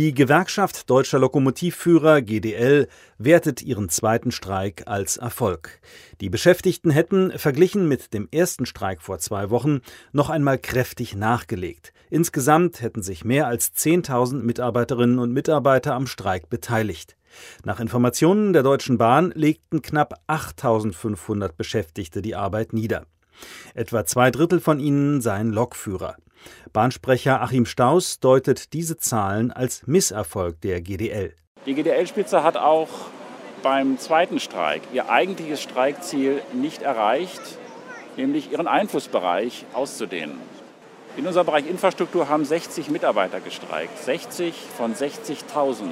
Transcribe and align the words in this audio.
Die 0.00 0.14
Gewerkschaft 0.14 0.88
Deutscher 0.88 1.18
Lokomotivführer 1.18 2.22
GDL 2.22 2.88
wertet 3.18 3.60
ihren 3.60 3.90
zweiten 3.90 4.30
Streik 4.32 4.84
als 4.86 5.18
Erfolg. 5.18 5.78
Die 6.22 6.30
Beschäftigten 6.30 6.88
hätten, 6.90 7.38
verglichen 7.38 7.86
mit 7.86 8.14
dem 8.14 8.26
ersten 8.32 8.64
Streik 8.64 9.02
vor 9.02 9.18
zwei 9.18 9.50
Wochen, 9.50 9.82
noch 10.12 10.30
einmal 10.30 10.56
kräftig 10.56 11.14
nachgelegt. 11.14 11.92
Insgesamt 12.08 12.80
hätten 12.80 13.02
sich 13.02 13.26
mehr 13.26 13.46
als 13.46 13.74
10.000 13.74 14.36
Mitarbeiterinnen 14.36 15.18
und 15.18 15.34
Mitarbeiter 15.34 15.92
am 15.92 16.06
Streik 16.06 16.48
beteiligt. 16.48 17.18
Nach 17.64 17.78
Informationen 17.78 18.54
der 18.54 18.62
Deutschen 18.62 18.96
Bahn 18.96 19.32
legten 19.34 19.82
knapp 19.82 20.14
8.500 20.28 21.50
Beschäftigte 21.58 22.22
die 22.22 22.34
Arbeit 22.34 22.72
nieder. 22.72 23.04
Etwa 23.74 24.06
zwei 24.06 24.30
Drittel 24.30 24.60
von 24.60 24.80
ihnen 24.80 25.20
seien 25.20 25.52
Lokführer. 25.52 26.16
Bahnsprecher 26.72 27.40
Achim 27.42 27.66
Staus 27.66 28.20
deutet 28.20 28.72
diese 28.72 28.96
Zahlen 28.96 29.50
als 29.50 29.86
Misserfolg 29.86 30.60
der 30.60 30.80
GDL. 30.80 31.34
Die 31.66 31.74
GDL-Spitze 31.74 32.42
hat 32.42 32.56
auch 32.56 32.88
beim 33.62 33.98
zweiten 33.98 34.40
Streik 34.40 34.82
ihr 34.92 35.10
eigentliches 35.10 35.60
Streikziel 35.60 36.40
nicht 36.52 36.82
erreicht, 36.82 37.42
nämlich 38.16 38.52
ihren 38.52 38.66
Einflussbereich 38.66 39.66
auszudehnen. 39.72 40.38
In 41.16 41.26
unserem 41.26 41.46
Bereich 41.46 41.68
Infrastruktur 41.68 42.28
haben 42.28 42.44
60 42.44 42.88
Mitarbeiter 42.88 43.40
gestreikt, 43.40 43.98
60 43.98 44.54
von 44.76 44.94
60.000. 44.94 45.82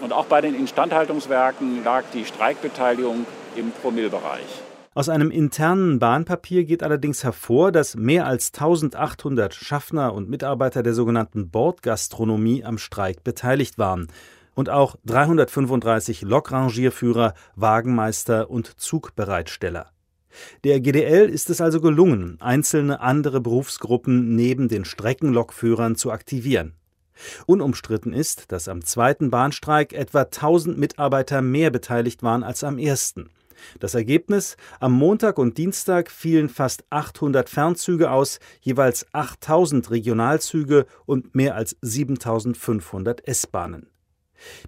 Und 0.00 0.12
auch 0.12 0.26
bei 0.26 0.40
den 0.40 0.54
Instandhaltungswerken 0.54 1.84
lag 1.84 2.02
die 2.12 2.24
Streikbeteiligung 2.24 3.24
im 3.54 3.70
Promillbereich. 3.70 4.62
Aus 4.94 5.08
einem 5.08 5.30
internen 5.30 5.98
Bahnpapier 5.98 6.64
geht 6.64 6.82
allerdings 6.82 7.24
hervor, 7.24 7.72
dass 7.72 7.96
mehr 7.96 8.26
als 8.26 8.52
1800 8.52 9.54
Schaffner 9.54 10.12
und 10.12 10.28
Mitarbeiter 10.28 10.82
der 10.82 10.92
sogenannten 10.92 11.48
Bordgastronomie 11.48 12.62
am 12.62 12.76
Streik 12.76 13.24
beteiligt 13.24 13.78
waren 13.78 14.08
und 14.54 14.68
auch 14.68 14.96
335 15.06 16.20
Lokrangierführer, 16.20 17.32
Wagenmeister 17.56 18.50
und 18.50 18.78
Zugbereitsteller. 18.78 19.90
Der 20.64 20.80
GDL 20.80 21.30
ist 21.30 21.48
es 21.48 21.62
also 21.62 21.80
gelungen, 21.80 22.36
einzelne 22.40 23.00
andere 23.00 23.40
Berufsgruppen 23.40 24.36
neben 24.36 24.68
den 24.68 24.84
Streckenlokführern 24.84 25.96
zu 25.96 26.10
aktivieren. 26.10 26.74
Unumstritten 27.46 28.12
ist, 28.12 28.52
dass 28.52 28.68
am 28.68 28.84
zweiten 28.84 29.30
Bahnstreik 29.30 29.94
etwa 29.94 30.22
1000 30.22 30.76
Mitarbeiter 30.76 31.40
mehr 31.40 31.70
beteiligt 31.70 32.22
waren 32.22 32.42
als 32.42 32.62
am 32.62 32.76
ersten. 32.76 33.30
Das 33.80 33.94
Ergebnis: 33.94 34.56
Am 34.80 34.92
Montag 34.92 35.38
und 35.38 35.58
Dienstag 35.58 36.10
fielen 36.10 36.48
fast 36.48 36.84
800 36.90 37.48
Fernzüge 37.48 38.10
aus, 38.10 38.40
jeweils 38.60 39.06
8000 39.12 39.90
Regionalzüge 39.90 40.86
und 41.06 41.34
mehr 41.34 41.54
als 41.54 41.76
7500 41.80 43.26
S-Bahnen. 43.26 43.88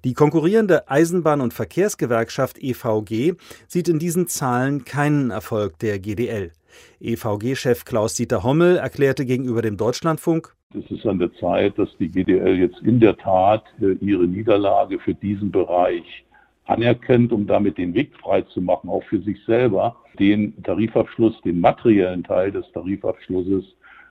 Die 0.04 0.14
konkurrierende 0.14 0.88
Eisenbahn- 0.88 1.40
und 1.40 1.52
Verkehrsgewerkschaft 1.52 2.58
EVG 2.58 3.34
sieht 3.66 3.88
in 3.88 3.98
diesen 3.98 4.28
Zahlen 4.28 4.84
keinen 4.84 5.30
Erfolg 5.30 5.78
der 5.80 5.98
GDL. 5.98 6.52
EVG-Chef 7.00 7.84
Klaus-Dieter 7.84 8.42
Hommel 8.42 8.76
erklärte 8.76 9.24
gegenüber 9.24 9.62
dem 9.62 9.76
Deutschlandfunk, 9.76 10.54
es 10.76 10.90
ist 10.90 11.06
an 11.06 11.20
der 11.20 11.32
Zeit, 11.34 11.78
dass 11.78 11.88
die 11.98 12.08
GDL 12.08 12.56
jetzt 12.58 12.80
in 12.82 12.98
der 12.98 13.16
Tat 13.16 13.62
äh, 13.80 13.92
ihre 14.04 14.26
Niederlage 14.26 14.98
für 14.98 15.14
diesen 15.14 15.52
Bereich 15.52 16.23
anerkennt, 16.66 17.32
um 17.32 17.46
damit 17.46 17.78
den 17.78 17.94
Weg 17.94 18.16
frei 18.16 18.42
zu 18.42 18.60
machen, 18.60 18.88
auch 18.88 19.04
für 19.04 19.20
sich 19.20 19.44
selber, 19.44 19.96
den 20.18 20.62
Tarifabschluss, 20.62 21.40
den 21.42 21.60
materiellen 21.60 22.24
Teil 22.24 22.52
des 22.52 22.70
Tarifabschlusses 22.72 23.64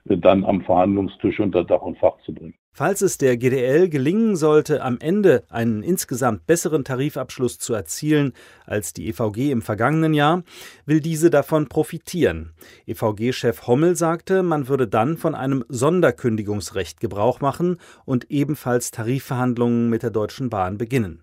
äh, 0.08 0.16
dann 0.16 0.44
am 0.44 0.62
Verhandlungstisch 0.62 1.40
unter 1.40 1.64
Dach 1.64 1.82
und 1.82 1.98
Fach 1.98 2.16
zu 2.24 2.32
bringen. 2.32 2.54
Falls 2.76 3.02
es 3.02 3.18
der 3.18 3.36
GDL 3.36 3.88
gelingen 3.88 4.34
sollte, 4.34 4.82
am 4.82 4.98
Ende 4.98 5.44
einen 5.48 5.84
insgesamt 5.84 6.44
besseren 6.48 6.82
Tarifabschluss 6.82 7.60
zu 7.60 7.72
erzielen 7.72 8.32
als 8.66 8.92
die 8.92 9.06
EVG 9.06 9.52
im 9.52 9.62
vergangenen 9.62 10.12
Jahr, 10.12 10.42
will 10.84 10.98
diese 10.98 11.30
davon 11.30 11.68
profitieren. 11.68 12.52
EVG-Chef 12.86 13.68
Hommel 13.68 13.94
sagte, 13.94 14.42
man 14.42 14.66
würde 14.66 14.88
dann 14.88 15.16
von 15.18 15.36
einem 15.36 15.64
Sonderkündigungsrecht 15.68 16.98
Gebrauch 16.98 17.40
machen 17.40 17.78
und 18.06 18.28
ebenfalls 18.32 18.90
Tarifverhandlungen 18.90 19.88
mit 19.88 20.02
der 20.02 20.10
Deutschen 20.10 20.50
Bahn 20.50 20.76
beginnen. 20.76 21.22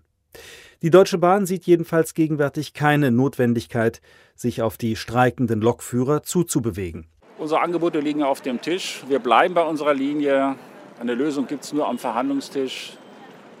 Die 0.82 0.90
Deutsche 0.90 1.16
Bahn 1.16 1.46
sieht 1.46 1.64
jedenfalls 1.64 2.12
gegenwärtig 2.12 2.74
keine 2.74 3.12
Notwendigkeit, 3.12 4.00
sich 4.34 4.62
auf 4.62 4.76
die 4.76 4.96
streikenden 4.96 5.60
Lokführer 5.60 6.24
zuzubewegen. 6.24 7.06
Unsere 7.38 7.60
Angebote 7.60 8.00
liegen 8.00 8.24
auf 8.24 8.40
dem 8.40 8.60
Tisch. 8.60 9.04
Wir 9.08 9.20
bleiben 9.20 9.54
bei 9.54 9.62
unserer 9.62 9.94
Linie. 9.94 10.56
Eine 10.98 11.14
Lösung 11.14 11.46
gibt 11.46 11.62
es 11.62 11.72
nur 11.72 11.88
am 11.88 11.98
Verhandlungstisch. 11.98 12.94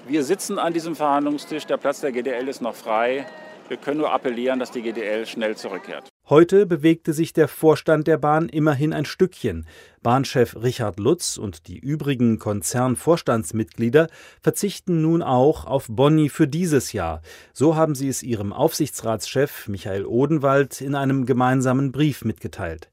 Wir 0.08 0.24
sitzen 0.24 0.58
an 0.58 0.72
diesem 0.72 0.96
Verhandlungstisch. 0.96 1.64
Der 1.66 1.76
Platz 1.76 2.00
der 2.00 2.10
GDL 2.10 2.48
ist 2.48 2.60
noch 2.60 2.74
frei. 2.74 3.24
Wir 3.68 3.76
können 3.76 3.98
nur 3.98 4.12
appellieren, 4.12 4.58
dass 4.58 4.72
die 4.72 4.82
GDL 4.82 5.24
schnell 5.24 5.56
zurückkehrt. 5.56 6.11
Heute 6.28 6.66
bewegte 6.66 7.12
sich 7.12 7.32
der 7.32 7.48
Vorstand 7.48 8.06
der 8.06 8.16
Bahn 8.16 8.48
immerhin 8.48 8.92
ein 8.92 9.04
Stückchen. 9.04 9.66
Bahnchef 10.02 10.54
Richard 10.54 11.00
Lutz 11.00 11.36
und 11.36 11.66
die 11.66 11.78
übrigen 11.78 12.38
Konzernvorstandsmitglieder 12.38 14.06
verzichten 14.40 15.02
nun 15.02 15.22
auch 15.22 15.64
auf 15.64 15.88
Bonni 15.88 16.28
für 16.28 16.46
dieses 16.46 16.92
Jahr. 16.92 17.22
So 17.52 17.74
haben 17.74 17.96
sie 17.96 18.08
es 18.08 18.22
ihrem 18.22 18.52
Aufsichtsratschef 18.52 19.66
Michael 19.66 20.06
Odenwald 20.06 20.80
in 20.80 20.94
einem 20.94 21.26
gemeinsamen 21.26 21.90
Brief 21.90 22.24
mitgeteilt. 22.24 22.88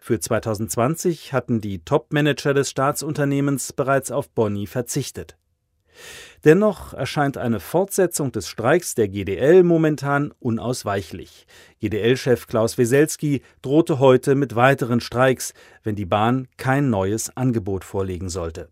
Für 0.00 0.20
2020 0.20 1.32
hatten 1.32 1.62
die 1.62 1.78
Top-Manager 1.78 2.52
des 2.52 2.68
Staatsunternehmens 2.68 3.72
bereits 3.72 4.10
auf 4.10 4.28
Bonni 4.28 4.66
verzichtet. 4.66 5.38
Dennoch 6.44 6.92
erscheint 6.92 7.38
eine 7.38 7.58
Fortsetzung 7.58 8.30
des 8.30 8.48
Streiks 8.48 8.94
der 8.94 9.08
GDL 9.08 9.62
momentan 9.62 10.32
unausweichlich. 10.40 11.46
GDL-Chef 11.80 12.46
Klaus 12.46 12.76
Weselski 12.76 13.40
drohte 13.62 13.98
heute 13.98 14.34
mit 14.34 14.54
weiteren 14.54 15.00
Streiks, 15.00 15.54
wenn 15.84 15.96
die 15.96 16.04
Bahn 16.04 16.48
kein 16.58 16.90
neues 16.90 17.34
Angebot 17.34 17.82
vorlegen 17.82 18.28
sollte 18.28 18.68